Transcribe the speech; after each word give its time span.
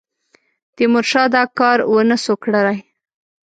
تیمورشاه 0.75 1.27
دا 1.35 1.43
کار 1.59 1.77
ونه 1.93 2.17
سو 2.23 2.33
کړای. 2.43 2.77